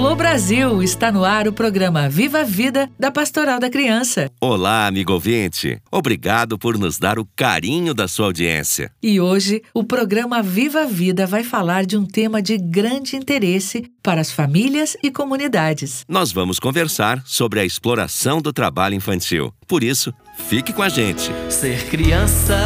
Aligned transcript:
Alô 0.00 0.16
Brasil! 0.16 0.82
Está 0.82 1.12
no 1.12 1.26
ar 1.26 1.46
o 1.46 1.52
programa 1.52 2.08
Viva 2.08 2.40
a 2.40 2.42
Vida 2.42 2.90
da 2.98 3.10
Pastoral 3.10 3.60
da 3.60 3.68
Criança. 3.68 4.30
Olá, 4.40 4.86
amigo 4.86 5.12
ouvinte. 5.12 5.78
Obrigado 5.92 6.58
por 6.58 6.78
nos 6.78 6.98
dar 6.98 7.18
o 7.18 7.28
carinho 7.36 7.92
da 7.92 8.08
sua 8.08 8.24
audiência. 8.24 8.90
E 9.02 9.20
hoje, 9.20 9.60
o 9.74 9.84
programa 9.84 10.42
Viva 10.42 10.84
a 10.84 10.86
Vida 10.86 11.26
vai 11.26 11.44
falar 11.44 11.84
de 11.84 11.98
um 11.98 12.06
tema 12.06 12.40
de 12.40 12.56
grande 12.56 13.14
interesse 13.14 13.92
para 14.02 14.22
as 14.22 14.32
famílias 14.32 14.96
e 15.02 15.10
comunidades. 15.10 16.02
Nós 16.08 16.32
vamos 16.32 16.58
conversar 16.58 17.22
sobre 17.26 17.60
a 17.60 17.64
exploração 17.66 18.40
do 18.40 18.54
trabalho 18.54 18.94
infantil. 18.94 19.52
Por 19.68 19.84
isso, 19.84 20.14
fique 20.48 20.72
com 20.72 20.82
a 20.82 20.88
gente. 20.88 21.30
Ser 21.50 21.90
criança 21.90 22.56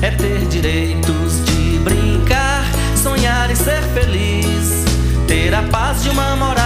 é 0.00 0.10
ter 0.10 0.40
direitos 0.46 1.44
de 1.44 1.78
brincar, 1.80 2.64
sonhar 2.96 3.50
e 3.50 3.56
ser 3.56 3.82
feliz 3.92 4.88
ter 5.28 5.54
a 5.54 5.62
paz 5.64 6.02
de 6.02 6.08
uma 6.08 6.28
vida 6.34 6.57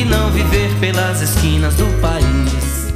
e 0.00 0.04
não 0.06 0.30
viver 0.32 0.70
pelas 0.80 1.20
esquinas 1.20 1.74
do 1.76 1.84
país. 2.00 2.90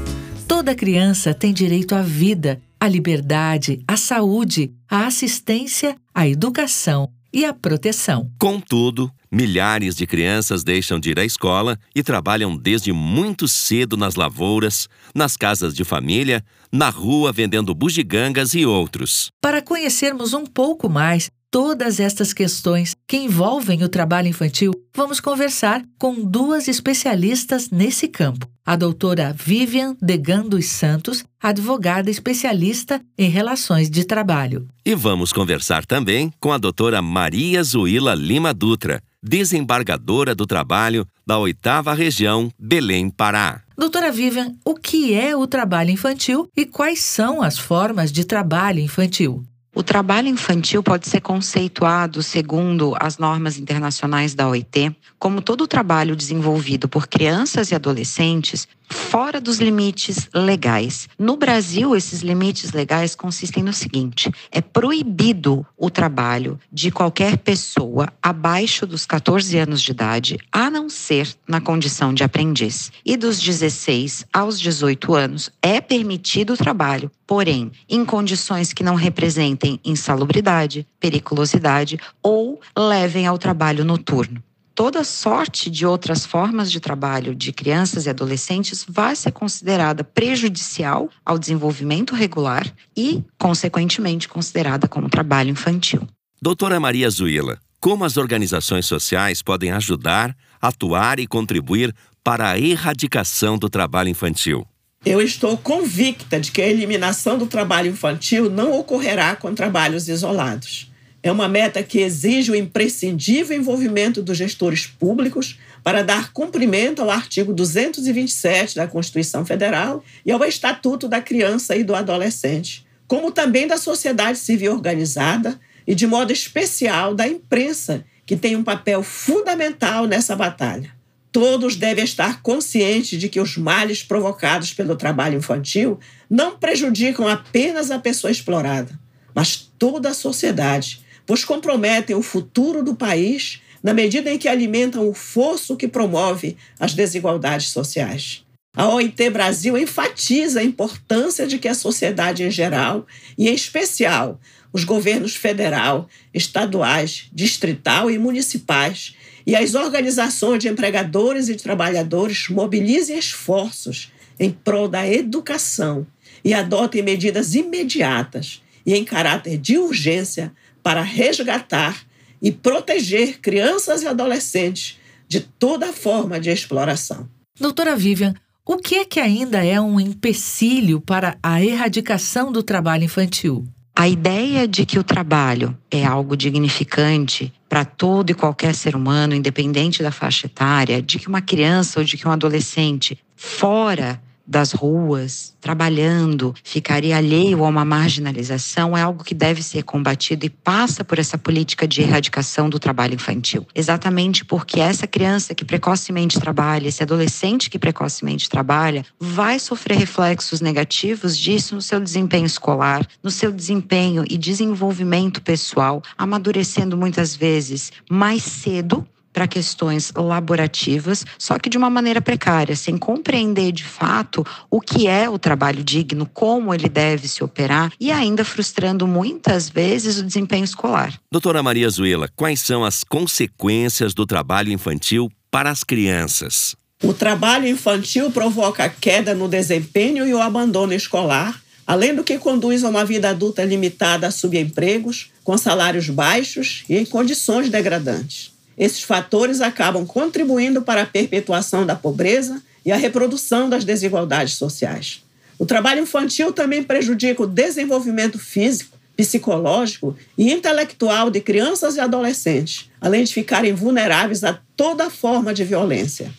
Toda 0.48 0.74
criança 0.74 1.34
tem 1.34 1.52
direito 1.52 1.94
à 1.94 2.00
vida, 2.00 2.58
à 2.80 2.88
liberdade, 2.88 3.84
à 3.86 3.94
saúde, 3.94 4.72
à 4.88 5.05
assistência, 5.06 5.96
à 6.14 6.27
educação 6.27 7.11
e 7.30 7.44
à 7.44 7.52
proteção. 7.52 8.30
Contudo, 8.38 9.12
milhares 9.30 9.94
de 9.94 10.06
crianças 10.06 10.64
deixam 10.64 10.98
de 10.98 11.11
ir 11.11 11.19
à 11.19 11.27
escola 11.27 11.78
e 11.94 12.02
trabalham 12.02 12.56
desde 12.56 12.91
muito 12.91 13.46
cedo 13.46 13.98
nas 13.98 14.14
lavouras, 14.14 14.89
nas 15.14 15.36
casas 15.36 15.74
de 15.74 15.84
família, 15.84 16.42
na 16.72 16.89
rua 16.89 17.33
vendendo 17.33 17.74
bugigangas 17.74 18.55
e 18.55 18.64
outros. 18.64 19.30
Para 19.42 19.61
conhecermos 19.61 20.33
um 20.33 20.46
pouco 20.46 20.89
mais 20.89 21.29
todas 21.55 22.01
estas 22.01 22.33
questões 22.33 22.97
que 23.07 23.17
envolvem 23.17 23.85
o 23.85 23.89
trabalho 23.89 24.27
infantil, 24.27 24.73
vamos 24.92 25.20
conversar 25.20 25.85
com 25.97 26.25
duas 26.25 26.67
especialistas 26.67 27.70
nesse 27.70 28.09
campo. 28.09 28.48
A 28.67 28.75
doutora 28.75 29.33
Vivian 29.33 29.97
Degan 30.03 30.42
dos 30.42 30.67
Santos, 30.67 31.23
advogada 31.41 32.11
especialista 32.11 33.01
em 33.17 33.31
relações 33.31 33.89
de 33.89 34.03
trabalho. 34.03 34.67
E 34.85 34.97
vamos 34.97 35.33
conversar 35.33 35.87
também 35.87 36.33
com 36.41 36.51
a 36.51 36.59
doutora 36.59 37.01
Maria 37.01 37.63
Zuila 37.63 38.17
Lima 38.17 38.53
Dutra, 38.53 39.01
desembargadora 39.23 40.35
do 40.35 40.48
trabalho 40.48 41.07
da 41.25 41.39
oitava 41.39 41.95
região, 41.95 42.51
Belém, 42.59 43.09
Pará. 43.09 43.63
Doutora 43.79 44.11
Vivian, 44.11 44.55
o 44.65 44.75
que 44.75 45.15
é 45.15 45.36
o 45.36 45.47
trabalho 45.47 45.91
infantil 45.91 46.48
e 46.57 46.67
quais 46.67 46.98
são 46.98 47.41
as 47.41 47.57
formas 47.57 48.11
de 48.11 48.25
trabalho 48.25 48.81
infantil? 48.81 49.45
O 49.77 49.83
trabalho 49.83 50.29
infantil 50.29 50.85
pode 50.85 51.08
ser 51.08 51.20
conceituado, 51.20 52.23
segundo 52.23 52.95
as 53.01 53.18
normas 53.18 53.58
internacionais 53.58 54.33
da 54.33 54.48
OIT, 54.48 54.96
como 55.18 55.42
todo 55.42 55.67
trabalho 55.67 56.14
desenvolvido 56.14 56.89
por 56.89 57.08
crianças 57.08 57.73
e 57.73 57.74
adolescentes 57.74 58.68
fora 58.89 59.40
dos 59.40 59.58
limites 59.58 60.28
legais. 60.34 61.08
No 61.18 61.36
Brasil, 61.36 61.95
esses 61.95 62.20
limites 62.20 62.72
legais 62.72 63.14
consistem 63.14 63.62
no 63.62 63.72
seguinte: 63.72 64.30
é 64.50 64.61
proibido 64.61 65.67
o 65.77 65.90
trabalho 65.90 66.58
de 66.72 66.90
qualquer 66.90 67.39
pessoa 67.39 68.12
abaixo 68.23 68.86
dos 68.86 69.06
14 69.06 69.56
anos 69.58 69.80
de 69.83 69.90
idade, 69.90 70.39
a 70.50 70.70
não 70.70 70.89
ser 70.89 71.34
na 71.46 71.61
condição 71.61 72.12
de 72.12 72.24
aprendiz. 72.24 72.90
E 73.05 73.17
dos 73.17 73.39
16 73.40 74.27
aos 74.33 74.61
18 74.61 75.14
anos 75.14 75.50
é 75.62 75.80
permitido 75.80 76.55
o 76.55 76.56
trabalho, 76.56 77.11
porém, 77.27 77.70
em 77.89 78.05
condições 78.05 78.73
que 78.73 78.83
não 78.83 78.94
representem 78.94 79.80
insalubridade, 79.84 80.86
periculosidade 80.98 81.98
ou 82.23 82.61
levem 82.77 83.27
ao 83.27 83.39
trabalho 83.39 83.84
noturno 83.84 84.42
toda 84.74 85.05
sorte 85.05 85.70
de 85.70 85.86
outras 85.86 86.27
formas 86.27 86.70
de 86.70 86.80
trabalho 86.80 87.35
de 87.35 87.52
crianças 87.52 88.07
e 88.07 88.11
adolescentes 88.11 88.85
vai 88.89 89.14
ser 89.14 89.30
considerada 89.30 90.02
prejudicial 90.02 91.08
ao 91.24 91.39
desenvolvimento 91.39 92.14
regular 92.14 92.67
e, 92.96 93.23
consequentemente, 93.39 94.29
considerada 94.29 94.89
como 94.89 95.08
trabalho 95.08 95.51
infantil. 95.51 96.07
Doutora 96.42 96.80
Maria 96.80 97.08
Zuila, 97.08 97.58
como 97.79 98.05
as 98.05 98.17
organizações 98.17 98.86
sociais 98.86 99.42
podem 99.42 99.70
ajudar, 99.70 100.36
atuar 100.61 101.18
e 101.20 101.27
contribuir 101.27 101.95
para 102.23 102.51
a 102.51 102.58
erradicação 102.58 103.56
do 103.56 103.68
trabalho 103.68 104.08
infantil? 104.08 104.67
Eu 105.05 105.20
estou 105.20 105.56
convicta 105.58 106.41
de 106.41 106.51
que 106.51 106.62
a 106.62 106.67
eliminação 106.67 107.36
do 107.36 107.46
trabalho 107.46 107.91
infantil 107.91 108.48
não 108.48 108.73
ocorrerá 108.79 109.36
com 109.36 109.55
trabalhos 109.55 110.08
isolados. 110.08 110.91
É 111.24 111.33
uma 111.33 111.48
meta 111.48 111.83
que 111.83 112.01
exige 112.01 112.52
o 112.52 112.55
imprescindível 112.55 113.57
envolvimento 113.57 114.23
dos 114.23 114.36
gestores 114.36 114.86
públicos 114.86 115.58
para 115.83 116.02
dar 116.02 116.35
cumprimento 116.35 117.01
ao 117.01 117.08
artigo 117.08 117.51
227 117.55 118.77
da 118.77 118.86
Constituição 118.86 119.42
Federal 119.42 120.05
e 120.27 120.30
ao 120.30 120.45
Estatuto 120.45 121.08
da 121.08 121.23
Criança 121.23 121.74
e 121.74 121.83
do 121.83 121.95
Adolescente, 121.95 122.85
como 123.08 123.33
também 123.33 123.67
da 123.67 123.79
sociedade 123.79 124.36
civil 124.36 124.73
organizada 124.73 125.58
e, 125.86 125.95
de 125.95 126.07
modo 126.07 126.30
especial, 126.30 127.14
da 127.14 127.27
imprensa, 127.27 128.05
que 128.26 128.37
tem 128.37 128.55
um 128.55 128.62
papel 128.62 129.02
fundamental 129.02 130.05
nessa 130.05 130.37
batalha. 130.37 130.93
Todos 131.32 131.75
devem 131.75 132.05
estar 132.05 132.43
conscientes 132.43 133.19
de 133.19 133.31
que 133.31 133.41
os 133.41 133.56
males 133.56 134.02
provocados 134.02 134.75
pelo 134.75 134.94
trabalho 134.94 135.38
infantil 135.38 135.99
não 136.29 136.58
prejudicam 136.58 137.26
apenas 137.26 137.91
a 137.91 137.99
pessoa 137.99 138.31
explorada, 138.31 139.00
mas 139.35 139.73
toda 139.79 140.11
a 140.11 140.14
sociedade 140.14 141.02
pois 141.26 141.44
comprometem 141.44 142.14
o 142.14 142.23
futuro 142.23 142.82
do 142.82 142.94
país 142.94 143.61
na 143.82 143.93
medida 143.93 144.32
em 144.32 144.38
que 144.38 144.49
alimentam 144.49 145.08
o 145.08 145.14
fosso 145.14 145.76
que 145.76 145.87
promove 145.87 146.56
as 146.81 146.94
desigualdades 146.94 147.69
sociais. 147.69 148.43
A 148.76 148.88
OIT 148.88 149.31
Brasil 149.31 149.79
enfatiza 149.79 150.61
a 150.61 150.65
importância 150.65 151.47
de 151.47 151.59
que 151.59 151.69
a 151.69 151.75
sociedade 151.75 152.43
em 152.43 152.50
geral, 152.50 153.06
e 153.38 153.49
em 153.49 153.55
especial 153.55 154.41
os 154.73 154.82
governos 154.82 155.37
federal, 155.37 156.09
estaduais, 156.32 157.29
distrital 157.32 158.11
e 158.11 158.19
municipais, 158.19 159.15
e 159.47 159.55
as 159.55 159.75
organizações 159.75 160.59
de 160.59 160.69
empregadores 160.69 161.49
e 161.49 161.55
trabalhadores 161.55 162.49
mobilizem 162.49 163.17
esforços 163.17 164.11
em 164.41 164.50
prol 164.50 164.88
da 164.88 165.06
educação 165.06 166.05
e 166.44 166.53
adotem 166.53 167.03
medidas 167.03 167.55
imediatas 167.55 168.62
e 168.85 168.94
em 168.94 169.05
caráter 169.05 169.56
de 169.56 169.79
urgência 169.79 170.53
para 170.85 171.01
resgatar 171.01 172.05
e 172.43 172.53
proteger 172.53 173.41
crianças 173.41 174.03
e 174.03 174.07
adolescentes 174.07 174.99
de 175.27 175.41
toda 175.41 175.95
forma 175.95 176.39
de 176.39 176.51
exploração. 176.51 177.27
Doutora 177.59 177.97
Vivian, 177.97 178.35
o 178.67 178.77
que 178.77 178.97
é 178.97 179.05
que 179.07 179.19
ainda 179.19 179.65
é 179.65 179.81
um 179.81 179.99
empecilho 179.99 181.01
para 181.01 181.39
a 181.43 181.63
erradicação 181.65 182.53
do 182.53 182.63
trabalho 182.63 183.05
infantil? 183.05 183.67
A 183.97 184.09
ideia 184.09 184.69
de 184.69 184.85
que 184.85 184.99
o 184.99 185.05
trabalho 185.05 185.77
é 185.91 186.05
algo 186.05 186.37
dignificante 186.37 187.53
para 187.69 187.85
todo 187.85 188.31
e 188.31 188.35
qualquer 188.35 188.75
ser 188.75 188.95
humano, 188.95 189.35
independente 189.35 190.03
da 190.03 190.11
faixa 190.11 190.47
etária, 190.47 191.01
de 191.01 191.19
que 191.19 191.29
uma 191.29 191.41
criança 191.41 192.01
ou 192.01 192.05
de 192.05 192.17
que 192.19 192.29
um 192.29 192.31
adolescente 192.31 193.19
fora 193.37 194.21
das 194.46 194.73
ruas, 194.73 195.55
trabalhando, 195.61 196.55
ficaria 196.62 197.17
alheio 197.17 197.64
a 197.64 197.69
uma 197.69 197.85
marginalização, 197.85 198.96
é 198.96 199.02
algo 199.02 199.25
que 199.25 199.35
deve 199.35 199.62
ser 199.62 199.82
combatido 199.82 200.44
e 200.44 200.50
passa 200.50 201.02
por 201.05 201.19
essa 201.19 201.38
política 201.38 201.88
de 201.88 202.02
erradicação 202.02 202.69
do 202.69 202.79
trabalho 202.79 203.14
infantil. 203.14 203.67
Exatamente 203.75 204.44
porque 204.44 204.81
essa 204.81 205.06
criança 205.06 205.55
que 205.55 205.64
precocemente 205.64 206.38
trabalha, 206.38 206.88
esse 206.88 207.02
adolescente 207.02 207.70
que 207.70 207.79
precocemente 207.79 208.49
trabalha, 208.49 209.05
vai 209.19 209.58
sofrer 209.58 209.99
reflexos 209.99 210.61
negativos 210.61 211.37
disso 211.38 211.75
no 211.75 211.82
seu 211.82 211.99
desempenho 211.99 212.47
escolar, 212.47 213.06
no 213.23 213.31
seu 213.31 213.50
desempenho 213.50 214.25
e 214.29 214.37
desenvolvimento 214.37 215.40
pessoal, 215.40 216.02
amadurecendo 216.19 216.97
muitas 216.97 217.35
vezes 217.35 217.93
mais 218.11 218.43
cedo 218.43 219.06
para 219.35 219.49
questões 219.49 220.13
laborativas, 220.17 221.27
só 221.37 221.59
que 221.59 221.69
de 221.69 221.77
uma 221.77 221.91
maneira 221.91 222.23
precária, 222.23 222.77
sem 222.77 222.97
compreender 222.97 223.73
de 223.73 223.85
fato 223.85 224.47
o 224.71 224.81
que 224.81 225.09
é 225.09 225.29
o 225.29 225.39
trabalho 225.39 225.83
digno, 225.83 226.31
como 226.33 226.73
ele 226.73 226.89
deve 226.89 227.27
se 227.27 227.43
operar 227.43 227.93
e 227.99 228.13
ainda 228.13 228.45
frustrando 228.45 229.07
muitas 229.09 229.69
vezes 229.69 230.19
o 230.19 230.23
desempenho 230.23 230.65
escolar. 230.65 231.13
Doutora 231.31 231.63
Maria 231.63 231.91
Zuela, 231.91 232.29
quais 232.37 232.61
são 232.61 232.85
as 232.85 233.03
consequências 233.03 234.15
do 234.15 234.25
trabalho 234.25 234.71
infantil 234.71 235.29
para 235.51 235.69
as 235.69 235.83
crianças? 235.83 236.77
O 237.03 237.13
trabalho 237.13 237.67
infantil 237.67 238.31
provoca 238.31 238.89
queda 238.89 239.35
no 239.35 239.49
desempenho 239.49 240.27
e 240.27 240.33
o 240.33 240.41
abandono 240.41 240.95
escolar, 240.95 241.61
além 241.87 242.15
do 242.15 242.25
que 242.25 242.39
conduz 242.39 242.85
a 242.85 242.89
uma 242.89 243.05
vida 243.05 243.29
adulta 243.29 243.65
limitada 243.65 244.29
a 244.29 244.31
subempregos, 244.31 245.31
com 245.43 245.59
salários 245.59 246.09
baixos 246.09 246.85
e 246.89 246.97
em 246.97 247.05
condições 247.05 247.69
degradantes. 247.69 248.54
Esses 248.76 249.03
fatores 249.03 249.61
acabam 249.61 250.06
contribuindo 250.06 250.82
para 250.82 251.03
a 251.03 251.06
perpetuação 251.06 251.87
da 251.87 251.94
pobreza 251.94 252.62
e 252.85 252.93
a 252.93 252.97
reprodução 252.97 253.69
das 253.69 253.85
desigualdades 253.85 254.55
sociais. 254.55 255.23
O 255.59 255.65
trabalho 255.65 256.03
infantil 256.03 256.53
também 256.53 256.82
prejudica 256.82 257.43
o 257.43 257.47
desenvolvimento 257.47 258.38
físico, 258.38 258.99
psicológico 259.17 260.17
e 260.37 260.53
intelectual 260.53 261.31
de 261.31 261.41
crianças 261.41 261.97
e 261.97 262.00
adolescentes, 262.00 262.91
além 263.00 263.23
de 263.25 263.32
ficarem 263.32 263.73
vulneráveis 263.73 264.43
a 264.43 264.59
toda 264.76 265.09
forma 265.09 265.55
de 265.55 265.65
violência. 265.65 266.31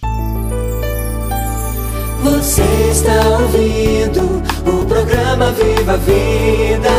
Você 2.22 2.64
está 2.92 3.30
ouvindo 3.40 4.44
o 4.70 4.86
programa 4.86 5.52
Viva 5.52 5.98
Vida. 5.98 6.90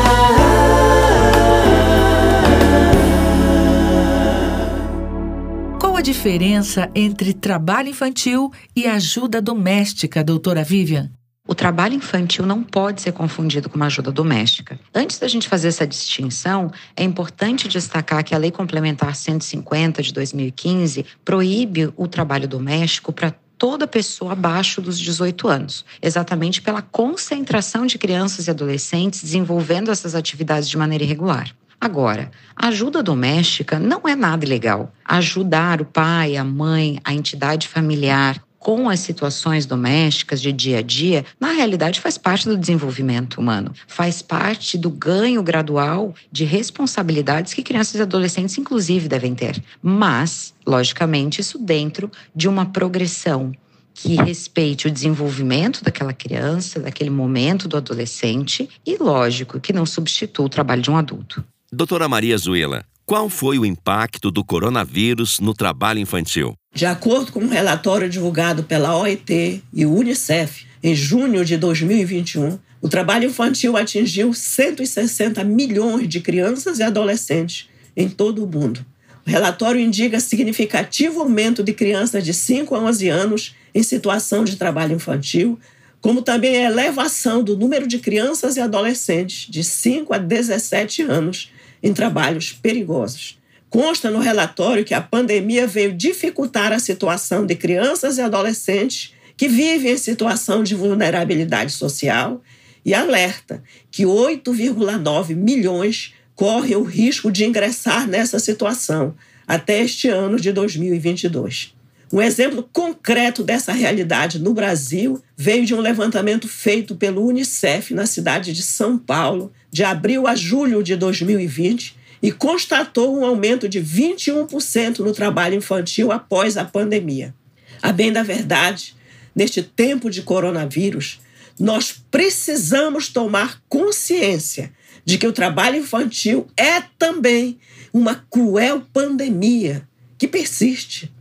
Diferença 6.07 6.89
entre 6.95 7.35
trabalho 7.35 7.89
infantil 7.89 8.53
e 8.77 8.87
ajuda 8.87 9.43
doméstica, 9.43 10.23
doutora 10.23 10.63
Vivian? 10.63 11.11
O 11.49 11.53
trabalho 11.53 11.95
infantil 11.95 12.47
não 12.47 12.63
pode 12.63 13.03
ser 13.03 13.11
confundido 13.11 13.69
com 13.69 13.75
uma 13.75 13.87
ajuda 13.87 14.13
doméstica. 14.13 14.79
Antes 14.95 15.19
da 15.19 15.27
gente 15.27 15.49
fazer 15.49 15.67
essa 15.67 15.85
distinção, 15.85 16.71
é 16.97 17.03
importante 17.03 17.67
destacar 17.67 18.23
que 18.23 18.37
a 18.37 18.39
Lei 18.39 18.53
Complementar 18.53 19.17
150 19.17 20.01
de 20.01 20.13
2015 20.13 21.05
proíbe 21.25 21.93
o 21.97 22.07
trabalho 22.07 22.47
doméstico 22.47 23.13
para 23.13 23.35
toda 23.59 23.85
pessoa 23.89 24.31
abaixo 24.31 24.81
dos 24.81 25.01
18 25.01 25.49
anos, 25.49 25.85
exatamente 26.01 26.63
pela 26.63 26.83
concentração 26.83 27.85
de 27.85 27.99
crianças 27.99 28.47
e 28.47 28.51
adolescentes 28.51 29.25
desenvolvendo 29.25 29.91
essas 29.91 30.15
atividades 30.15 30.69
de 30.69 30.79
maneira 30.79 31.03
irregular. 31.03 31.53
Agora, 31.81 32.31
ajuda 32.57 33.03
doméstica 33.03 33.79
não 33.79 34.03
é 34.07 34.17
nada 34.17 34.45
ilegal. 34.45 34.93
Ajudar 35.05 35.81
o 35.81 35.85
pai, 35.85 36.37
a 36.37 36.45
mãe, 36.45 36.99
a 37.05 37.13
entidade 37.13 37.69
familiar 37.69 38.43
com 38.67 38.89
as 38.89 38.99
situações 38.99 39.65
domésticas 39.65 40.43
de 40.43 40.51
dia 40.51 40.79
a 40.79 40.83
dia, 40.83 41.25
na 41.39 41.53
realidade 41.53 42.01
faz 42.01 42.19
parte 42.19 42.49
do 42.49 42.57
desenvolvimento 42.57 43.41
humano, 43.41 43.73
faz 43.87 44.23
parte 44.23 44.77
do 44.77 44.91
ganho 44.91 45.41
gradual 45.41 46.13
de 46.33 46.45
responsabilidades 46.45 47.55
que 47.55 47.63
crianças 47.63 47.95
e 47.95 48.03
adolescentes, 48.03 48.59
inclusive, 48.59 49.07
devem 49.07 49.37
ter. 49.37 49.63
Mas, 49.81 50.53
logicamente, 50.67 51.41
isso 51.41 51.61
dentro 51.61 52.11
de 52.35 52.49
uma 52.49 52.67
progressão 52.67 53.53
que 53.95 54.17
respeite 54.17 54.89
o 54.89 54.91
desenvolvimento 54.91 55.85
daquela 55.85 56.13
criança, 56.13 56.81
daquele 56.81 57.11
momento 57.11 57.69
do 57.69 57.77
adolescente 57.77 58.69
e, 58.85 58.97
lógico, 58.99 59.61
que 59.61 59.73
não 59.73 59.87
substitua 59.87 60.47
o 60.47 60.51
trabalho 60.51 60.83
de 60.83 60.91
um 60.91 60.97
adulto. 60.97 61.45
Doutora 61.73 62.09
Maria 62.09 62.39
Zuela, 62.39 62.85
qual 63.05 63.29
foi 63.29 63.59
o 63.59 63.67
impacto 63.67 64.31
do 64.31 64.45
coronavírus 64.45 65.41
no 65.41 65.53
trabalho 65.53 65.99
infantil? 65.99 66.55
De 66.73 66.87
acordo 66.87 67.33
com 67.33 67.41
um 67.41 67.49
relatório 67.49 68.09
divulgado 68.09 68.63
pela 68.63 68.97
OIT 68.97 69.65
e 69.73 69.85
Unicef 69.85 70.65
em 70.81 70.95
junho 70.95 71.45
de 71.45 71.57
2021, 71.57 72.57
o 72.81 72.89
trabalho 72.89 73.27
infantil 73.27 73.77
atingiu 73.77 74.33
160 74.33 75.43
milhões 75.43 76.09
de 76.09 76.21
crianças 76.21 76.79
e 76.79 76.85
adolescentes 76.85 77.69
em 77.97 78.09
todo 78.09 78.45
o 78.45 78.47
mundo. 78.47 78.87
O 79.27 79.29
relatório 79.31 79.81
indica 79.81 80.21
significativo 80.21 81.21
aumento 81.21 81.65
de 81.65 81.73
crianças 81.73 82.25
de 82.25 82.33
5 82.33 82.77
a 82.77 82.79
11 82.79 83.09
anos 83.09 83.57
em 83.75 83.83
situação 83.83 84.45
de 84.45 84.55
trabalho 84.55 84.95
infantil, 84.95 85.59
como 86.01 86.23
também 86.23 86.59
a 86.59 86.71
elevação 86.71 87.43
do 87.43 87.57
número 87.57 87.89
de 87.89 87.99
crianças 87.99 88.57
e 88.57 88.61
adolescentes 88.61 89.51
de 89.51 89.65
5 89.65 90.15
a 90.15 90.19
17 90.19 91.03
anos 91.03 91.51
em 91.83 91.93
trabalhos 91.93 92.53
perigosos. 92.53 93.39
Consta 93.69 94.11
no 94.11 94.21
relatório 94.21 94.85
que 94.85 94.95
a 94.95 95.01
pandemia 95.01 95.67
veio 95.67 95.93
dificultar 95.93 96.73
a 96.73 96.79
situação 96.79 97.45
de 97.45 97.55
crianças 97.55 98.19
e 98.19 98.23
adolescentes 98.23 99.13
que 99.37 99.49
vivem 99.49 99.93
em 99.93 99.99
situação 99.99 100.63
de 100.63 100.75
vulnerabilidade 100.75 101.73
social 101.73 102.43
e 102.85 102.95
alerta 102.95 103.63
que 103.91 104.05
8,9 104.05 105.35
milhões 105.35 106.15
correm 106.35 106.77
o 106.77 106.83
risco 106.83 107.31
de 107.31 107.45
ingressar 107.45 108.07
nessa 108.07 108.39
situação 108.39 109.15
até 109.47 109.83
este 109.83 110.09
ano 110.09 110.39
de 110.39 110.53
2022. 110.53 111.75
Um 112.13 112.23
exemplo 112.23 112.69
concreto 112.73 113.43
dessa 113.43 113.73
realidade 113.73 114.39
no 114.39 114.55
Brasil 114.55 115.21
veio 115.37 115.67
de 115.67 115.75
um 115.75 115.81
levantamento 115.81 116.47
feito 116.47 116.95
pelo 116.95 117.27
Unicef 117.27 117.93
na 117.93 118.07
cidade 118.07 118.53
de 118.53 118.63
São 118.63 118.97
Paulo, 118.97 119.53
de 119.77 119.85
abril 119.85 120.27
a 120.27 120.35
julho 120.35 120.83
de 120.83 120.97
2020, 120.97 121.95
e 122.23 122.33
constatou 122.33 123.15
um 123.15 123.27
aumento 123.27 123.69
de 123.69 123.79
21% 123.79 125.01
no 125.01 125.13
trabalho 125.13 125.55
infantil 125.55 126.11
após 126.11 126.57
a 126.57 126.65
pandemia. 126.65 127.35
A 127.83 127.93
bem 127.93 128.11
da 128.11 128.23
verdade, 128.23 128.97
neste 129.35 129.63
tempo 129.63 130.09
de 130.09 130.23
coronavírus, 130.23 131.21
nós 131.61 131.95
precisamos 132.11 133.11
tomar 133.11 133.61
consciência 133.69 134.73
de 135.05 135.19
que 135.19 135.27
o 135.27 135.33
trabalho 135.33 135.77
infantil 135.77 136.47
é 136.57 136.81
também 136.99 137.59
uma 137.93 138.15
cruel 138.31 138.83
pandemia 138.95 139.87
que 140.17 140.27
persiste 140.27 141.13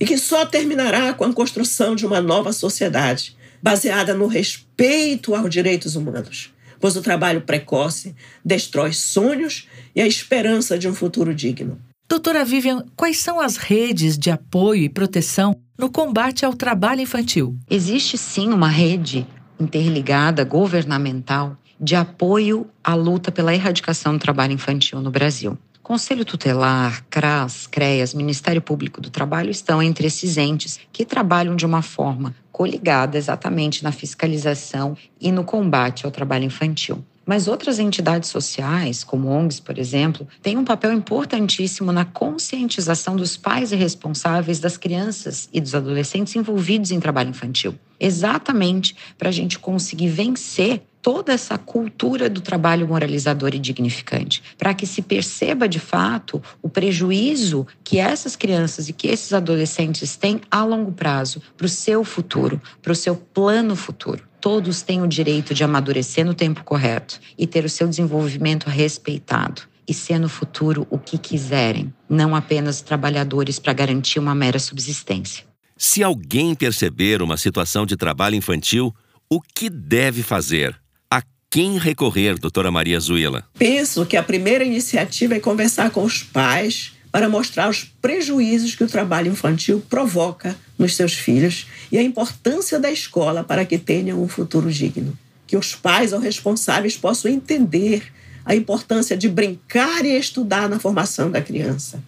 e 0.00 0.04
que 0.04 0.18
só 0.18 0.44
terminará 0.44 1.14
com 1.14 1.26
a 1.26 1.32
construção 1.32 1.94
de 1.94 2.04
uma 2.04 2.20
nova 2.20 2.52
sociedade 2.52 3.36
baseada 3.62 4.14
no 4.14 4.26
respeito 4.26 5.32
aos 5.32 5.48
direitos 5.48 5.94
humanos, 5.94 6.52
pois 6.80 6.96
o 6.96 7.02
trabalho 7.02 7.42
precoce 7.42 8.16
destrói 8.44 8.92
sonhos 8.92 9.68
e 9.94 10.00
a 10.00 10.06
esperança 10.06 10.78
de 10.78 10.88
um 10.88 10.94
futuro 10.94 11.34
digno. 11.34 11.78
Doutora 12.08 12.44
Vivian, 12.44 12.84
quais 12.96 13.18
são 13.18 13.40
as 13.40 13.56
redes 13.56 14.18
de 14.18 14.30
apoio 14.30 14.82
e 14.82 14.88
proteção 14.88 15.56
no 15.78 15.88
combate 15.88 16.44
ao 16.44 16.54
trabalho 16.54 17.00
infantil? 17.00 17.56
Existe 17.70 18.18
sim 18.18 18.48
uma 18.48 18.68
rede 18.68 19.24
interligada 19.60 20.42
governamental 20.42 21.56
de 21.80 21.94
apoio 21.94 22.68
à 22.82 22.94
luta 22.94 23.30
pela 23.30 23.54
erradicação 23.54 24.14
do 24.14 24.18
trabalho 24.18 24.52
infantil 24.52 25.00
no 25.00 25.10
Brasil. 25.10 25.56
Conselho 25.90 26.24
Tutelar, 26.24 27.04
CRAS, 27.10 27.66
CREAS, 27.66 28.14
Ministério 28.14 28.62
Público 28.62 29.00
do 29.00 29.10
Trabalho 29.10 29.50
estão 29.50 29.82
entre 29.82 30.06
esses 30.06 30.36
entes 30.36 30.78
que 30.92 31.04
trabalham 31.04 31.56
de 31.56 31.66
uma 31.66 31.82
forma 31.82 32.32
coligada 32.52 33.18
exatamente 33.18 33.82
na 33.82 33.90
fiscalização 33.90 34.96
e 35.20 35.32
no 35.32 35.42
combate 35.42 36.06
ao 36.06 36.12
trabalho 36.12 36.44
infantil. 36.44 37.04
Mas 37.24 37.46
outras 37.46 37.78
entidades 37.78 38.28
sociais, 38.28 39.04
como 39.04 39.28
ONGs, 39.28 39.60
por 39.60 39.78
exemplo, 39.78 40.26
têm 40.42 40.56
um 40.56 40.64
papel 40.64 40.92
importantíssimo 40.92 41.92
na 41.92 42.04
conscientização 42.04 43.14
dos 43.14 43.36
pais 43.36 43.72
e 43.72 43.76
responsáveis 43.76 44.58
das 44.58 44.76
crianças 44.76 45.48
e 45.52 45.60
dos 45.60 45.74
adolescentes 45.74 46.34
envolvidos 46.34 46.90
em 46.90 46.98
trabalho 46.98 47.30
infantil. 47.30 47.74
Exatamente 47.98 48.96
para 49.18 49.28
a 49.28 49.32
gente 49.32 49.58
conseguir 49.58 50.08
vencer 50.08 50.82
toda 51.02 51.32
essa 51.32 51.56
cultura 51.56 52.28
do 52.28 52.40
trabalho 52.40 52.86
moralizador 52.86 53.54
e 53.54 53.58
dignificante, 53.58 54.42
para 54.58 54.74
que 54.74 54.86
se 54.86 55.02
perceba 55.02 55.68
de 55.68 55.78
fato 55.78 56.42
o 56.62 56.68
prejuízo 56.68 57.66
que 57.82 57.98
essas 57.98 58.36
crianças 58.36 58.88
e 58.88 58.92
que 58.92 59.08
esses 59.08 59.32
adolescentes 59.32 60.16
têm 60.16 60.40
a 60.50 60.64
longo 60.64 60.92
prazo 60.92 61.40
para 61.56 61.66
o 61.66 61.68
seu 61.68 62.04
futuro, 62.04 62.60
para 62.82 62.92
o 62.92 62.96
seu 62.96 63.16
plano 63.16 63.74
futuro. 63.76 64.29
Todos 64.40 64.80
têm 64.80 65.02
o 65.02 65.06
direito 65.06 65.52
de 65.52 65.62
amadurecer 65.62 66.24
no 66.24 66.32
tempo 66.32 66.64
correto 66.64 67.20
e 67.36 67.46
ter 67.46 67.64
o 67.64 67.68
seu 67.68 67.86
desenvolvimento 67.86 68.68
respeitado 68.68 69.62
e 69.86 69.92
ser 69.92 70.18
no 70.18 70.28
futuro 70.28 70.86
o 70.88 70.98
que 70.98 71.18
quiserem, 71.18 71.92
não 72.08 72.34
apenas 72.34 72.80
trabalhadores 72.80 73.58
para 73.58 73.72
garantir 73.72 74.18
uma 74.18 74.34
mera 74.34 74.58
subsistência. 74.58 75.44
Se 75.76 76.02
alguém 76.02 76.54
perceber 76.54 77.22
uma 77.22 77.36
situação 77.36 77.84
de 77.84 77.96
trabalho 77.96 78.36
infantil, 78.36 78.94
o 79.28 79.40
que 79.40 79.68
deve 79.68 80.22
fazer? 80.22 80.78
A 81.10 81.22
quem 81.50 81.78
recorrer, 81.78 82.38
doutora 82.38 82.70
Maria 82.70 83.00
Zuila? 83.00 83.44
Penso 83.58 84.06
que 84.06 84.16
a 84.16 84.22
primeira 84.22 84.64
iniciativa 84.64 85.34
é 85.34 85.40
conversar 85.40 85.90
com 85.90 86.04
os 86.04 86.22
pais 86.22 86.92
para 87.10 87.28
mostrar 87.28 87.68
os 87.68 87.84
prejuízos 88.00 88.74
que 88.74 88.84
o 88.84 88.88
trabalho 88.88 89.32
infantil 89.32 89.82
provoca 89.88 90.56
nos 90.78 90.94
seus 90.94 91.14
filhos 91.14 91.66
e 91.90 91.98
a 91.98 92.02
importância 92.02 92.78
da 92.78 92.90
escola 92.90 93.42
para 93.42 93.64
que 93.64 93.78
tenham 93.78 94.22
um 94.22 94.28
futuro 94.28 94.70
digno. 94.70 95.16
Que 95.46 95.56
os 95.56 95.74
pais 95.74 96.12
ou 96.12 96.20
responsáveis 96.20 96.96
possam 96.96 97.30
entender 97.30 98.04
a 98.44 98.54
importância 98.54 99.16
de 99.16 99.28
brincar 99.28 100.04
e 100.04 100.16
estudar 100.16 100.68
na 100.68 100.78
formação 100.78 101.30
da 101.30 101.42
criança. 101.42 102.02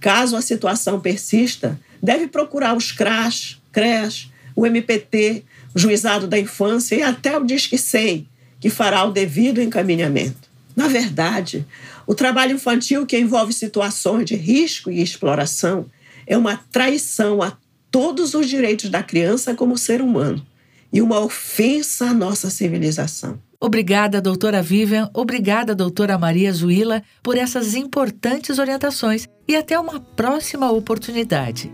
Caso 0.00 0.36
a 0.36 0.42
situação 0.42 1.00
persista, 1.00 1.78
deve 2.02 2.26
procurar 2.26 2.76
os 2.76 2.92
CRAS, 2.92 3.58
CREAS, 3.72 4.30
o 4.54 4.66
MPT, 4.66 5.44
o 5.74 5.78
Juizado 5.78 6.26
da 6.26 6.38
Infância 6.38 6.96
e 6.96 7.02
até 7.02 7.36
o 7.36 7.44
Disque 7.44 7.76
100, 7.76 8.26
que 8.58 8.70
fará 8.70 9.04
o 9.04 9.12
devido 9.12 9.60
encaminhamento. 9.60 10.48
Na 10.76 10.88
verdade, 10.88 11.66
o 12.06 12.14
trabalho 12.14 12.54
infantil 12.54 13.06
que 13.06 13.18
envolve 13.18 13.52
situações 13.52 14.26
de 14.26 14.36
risco 14.36 14.90
e 14.90 15.00
exploração 15.00 15.86
é 16.26 16.36
uma 16.36 16.58
traição 16.70 17.42
a 17.42 17.56
todos 17.90 18.34
os 18.34 18.46
direitos 18.46 18.90
da 18.90 19.02
criança 19.02 19.54
como 19.54 19.78
ser 19.78 20.02
humano 20.02 20.44
e 20.92 21.00
uma 21.00 21.18
ofensa 21.20 22.10
à 22.10 22.14
nossa 22.14 22.50
civilização. 22.50 23.40
Obrigada, 23.58 24.20
doutora 24.20 24.62
Vivian. 24.62 25.10
Obrigada, 25.14 25.74
doutora 25.74 26.18
Maria 26.18 26.52
Zuila, 26.52 27.02
por 27.22 27.38
essas 27.38 27.74
importantes 27.74 28.58
orientações 28.58 29.26
e 29.48 29.56
até 29.56 29.78
uma 29.78 29.98
próxima 29.98 30.70
oportunidade. 30.70 31.70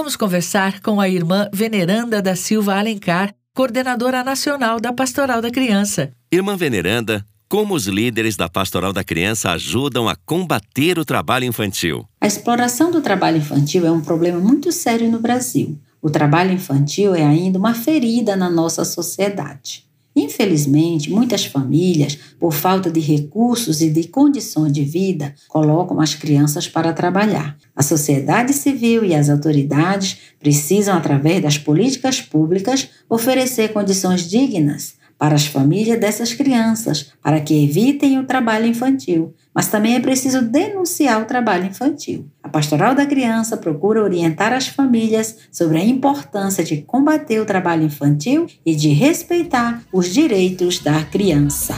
Vamos 0.00 0.16
conversar 0.16 0.80
com 0.80 0.98
a 0.98 1.10
irmã 1.10 1.46
Veneranda 1.52 2.22
da 2.22 2.34
Silva 2.34 2.74
Alencar, 2.78 3.34
coordenadora 3.54 4.24
nacional 4.24 4.80
da 4.80 4.94
Pastoral 4.94 5.42
da 5.42 5.50
Criança. 5.50 6.10
Irmã 6.32 6.56
Veneranda, 6.56 7.22
como 7.46 7.74
os 7.74 7.86
líderes 7.86 8.34
da 8.34 8.48
Pastoral 8.48 8.94
da 8.94 9.04
Criança 9.04 9.50
ajudam 9.50 10.08
a 10.08 10.16
combater 10.16 10.98
o 10.98 11.04
trabalho 11.04 11.44
infantil? 11.44 12.08
A 12.18 12.26
exploração 12.26 12.90
do 12.90 13.02
trabalho 13.02 13.36
infantil 13.36 13.86
é 13.86 13.90
um 13.90 14.00
problema 14.00 14.40
muito 14.40 14.72
sério 14.72 15.10
no 15.10 15.20
Brasil. 15.20 15.78
O 16.00 16.08
trabalho 16.08 16.52
infantil 16.52 17.14
é 17.14 17.22
ainda 17.22 17.58
uma 17.58 17.74
ferida 17.74 18.34
na 18.34 18.48
nossa 18.48 18.86
sociedade. 18.86 19.84
Infelizmente, 20.14 21.10
muitas 21.10 21.46
famílias, 21.46 22.18
por 22.38 22.52
falta 22.52 22.90
de 22.90 22.98
recursos 22.98 23.80
e 23.80 23.88
de 23.88 24.08
condições 24.08 24.72
de 24.72 24.82
vida, 24.82 25.34
colocam 25.48 26.00
as 26.00 26.14
crianças 26.14 26.66
para 26.66 26.92
trabalhar. 26.92 27.56
A 27.76 27.82
sociedade 27.82 28.52
civil 28.52 29.04
e 29.04 29.14
as 29.14 29.30
autoridades 29.30 30.18
precisam, 30.40 30.96
através 30.96 31.40
das 31.40 31.58
políticas 31.58 32.20
públicas, 32.20 32.88
oferecer 33.08 33.72
condições 33.72 34.28
dignas 34.28 34.94
para 35.16 35.34
as 35.34 35.46
famílias 35.46 36.00
dessas 36.00 36.32
crianças, 36.32 37.12
para 37.22 37.40
que 37.40 37.62
evitem 37.62 38.18
o 38.18 38.24
trabalho 38.24 38.66
infantil. 38.66 39.34
Mas 39.54 39.68
também 39.68 39.96
é 39.96 40.00
preciso 40.00 40.42
denunciar 40.42 41.20
o 41.20 41.24
trabalho 41.24 41.66
infantil. 41.66 42.26
A 42.42 42.48
Pastoral 42.48 42.94
da 42.94 43.04
Criança 43.04 43.56
procura 43.56 44.02
orientar 44.02 44.52
as 44.52 44.68
famílias 44.68 45.36
sobre 45.50 45.78
a 45.78 45.84
importância 45.84 46.62
de 46.62 46.82
combater 46.82 47.40
o 47.40 47.46
trabalho 47.46 47.82
infantil 47.82 48.46
e 48.64 48.74
de 48.74 48.90
respeitar 48.90 49.82
os 49.92 50.12
direitos 50.12 50.78
da 50.78 51.02
criança. 51.04 51.74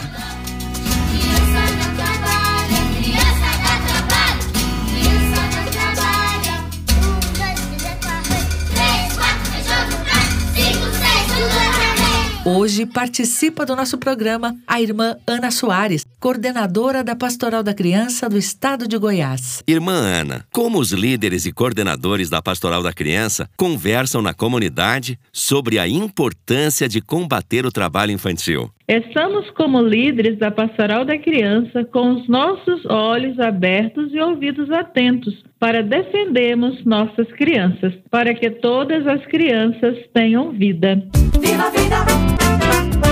Hoje 12.45 12.85
participa 12.85 13.65
do 13.65 13.77
nosso 13.77 13.97
programa 13.99 14.57
a 14.67 14.81
irmã 14.81 15.17
Ana 15.27 15.51
Soares, 15.53 16.05
coordenadora 16.23 17.03
da 17.03 17.17
Pastoral 17.17 17.65
da 17.65 17.75
Criança 17.75 18.29
do 18.29 18.39
Estado 18.39 18.87
de 18.87 18.97
Goiás. 18.97 19.61
Irmã 19.67 19.93
Ana, 19.93 20.45
como 20.53 20.79
os 20.79 20.93
líderes 20.93 21.47
e 21.47 21.53
coordenadores 21.53 22.31
da 22.31 22.41
Pastoral 22.41 22.81
da 22.81 22.93
Criança 22.93 23.51
conversam 23.57 24.23
na 24.23 24.33
comunidade 24.33 25.19
sobre 25.33 25.81
a 25.81 25.89
importância 25.89 26.89
de 26.89 27.01
combater 27.01 27.67
o 27.67 27.73
trabalho 27.73 28.13
infantil? 28.13 28.71
Estamos 28.87 29.51
como 29.51 29.83
líderes 29.83 30.39
da 30.39 30.53
Pastoral 30.53 31.05
da 31.05 31.19
Criança 31.19 31.85
com 31.87 32.13
os 32.13 32.29
nossos 32.29 32.87
olhos 32.87 33.41
abertos 33.41 34.15
e 34.15 34.21
ouvidos 34.21 34.71
atentos 34.71 35.43
para 35.59 35.83
defendermos 35.83 36.85
nossas 36.85 37.27
crianças, 37.33 37.95
para 38.09 38.33
que 38.33 38.49
todas 38.49 39.09
as 39.09 39.27
crianças 39.27 39.99
tenham 40.15 40.53
vida. 40.53 41.03
Viva 41.41 41.65
a 41.65 41.71
vida! 41.71 43.12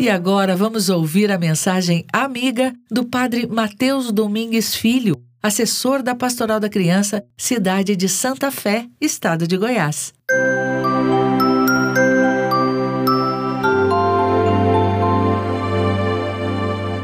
E 0.00 0.08
agora 0.08 0.56
vamos 0.56 0.88
ouvir 0.88 1.30
a 1.30 1.36
mensagem 1.36 2.06
amiga 2.10 2.72
do 2.90 3.04
Padre 3.04 3.46
Mateus 3.46 4.10
Domingues 4.10 4.74
Filho, 4.74 5.22
assessor 5.42 6.02
da 6.02 6.14
Pastoral 6.14 6.58
da 6.58 6.70
Criança, 6.70 7.22
cidade 7.36 7.94
de 7.94 8.08
Santa 8.08 8.50
Fé, 8.50 8.86
estado 8.98 9.46
de 9.46 9.58
Goiás. 9.58 10.14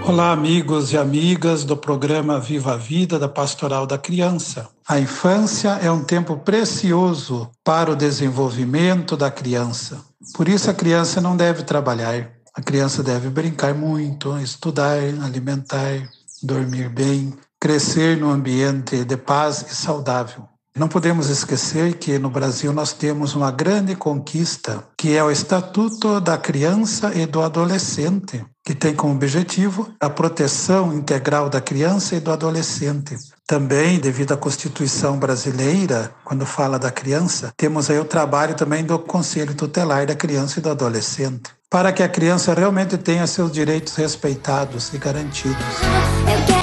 Olá, 0.06 0.32
amigos 0.32 0.94
e 0.94 0.96
amigas 0.96 1.64
do 1.64 1.76
programa 1.76 2.40
Viva 2.40 2.72
a 2.72 2.76
Vida 2.78 3.18
da 3.18 3.28
Pastoral 3.28 3.86
da 3.86 3.98
Criança. 3.98 4.70
A 4.88 4.98
infância 4.98 5.78
é 5.82 5.90
um 5.90 6.02
tempo 6.02 6.38
precioso 6.38 7.50
para 7.62 7.90
o 7.90 7.96
desenvolvimento 7.96 9.18
da 9.18 9.30
criança. 9.30 10.00
Por 10.34 10.48
isso, 10.48 10.70
a 10.70 10.74
criança 10.74 11.20
não 11.20 11.36
deve 11.36 11.62
trabalhar. 11.62 12.35
A 12.56 12.62
criança 12.62 13.02
deve 13.02 13.28
brincar 13.28 13.74
muito, 13.74 14.38
estudar, 14.38 14.96
alimentar, 15.22 16.08
dormir 16.42 16.88
bem, 16.88 17.34
crescer 17.60 18.16
num 18.16 18.30
ambiente 18.30 19.04
de 19.04 19.16
paz 19.16 19.66
e 19.70 19.74
saudável. 19.74 20.48
Não 20.74 20.88
podemos 20.88 21.28
esquecer 21.28 21.94
que 21.94 22.18
no 22.18 22.30
Brasil 22.30 22.72
nós 22.72 22.94
temos 22.94 23.34
uma 23.34 23.50
grande 23.50 23.94
conquista, 23.94 24.84
que 24.96 25.14
é 25.14 25.22
o 25.22 25.30
Estatuto 25.30 26.20
da 26.20 26.38
Criança 26.38 27.12
e 27.14 27.26
do 27.26 27.42
Adolescente, 27.42 28.44
que 28.64 28.74
tem 28.74 28.94
como 28.94 29.14
objetivo 29.14 29.88
a 30.00 30.10
proteção 30.10 30.92
integral 30.92 31.48
da 31.48 31.60
criança 31.60 32.16
e 32.16 32.20
do 32.20 32.30
adolescente. 32.30 33.16
Também, 33.46 33.98
devido 33.98 34.32
à 34.32 34.36
Constituição 34.36 35.18
brasileira, 35.18 36.12
quando 36.24 36.44
fala 36.44 36.78
da 36.78 36.90
criança, 36.90 37.52
temos 37.56 37.88
aí 37.88 37.98
o 37.98 38.04
trabalho 38.04 38.54
também 38.54 38.84
do 38.84 38.98
Conselho 38.98 39.54
Tutelar 39.54 40.06
da 40.06 40.14
Criança 40.14 40.58
e 40.58 40.62
do 40.62 40.70
Adolescente, 40.70 41.55
para 41.70 41.92
que 41.92 42.02
a 42.02 42.08
criança 42.08 42.54
realmente 42.54 42.96
tenha 42.96 43.26
seus 43.26 43.52
direitos 43.52 43.94
respeitados 43.96 44.92
e 44.94 44.98
garantidos. 44.98 46.55